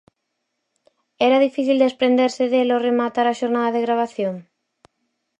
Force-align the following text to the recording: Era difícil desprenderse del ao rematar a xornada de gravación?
Era 1.27 1.43
difícil 1.47 1.77
desprenderse 1.79 2.43
del 2.53 2.67
ao 2.71 2.83
rematar 2.87 3.25
a 3.27 3.37
xornada 3.39 3.73
de 3.75 3.83
gravación? 3.85 4.35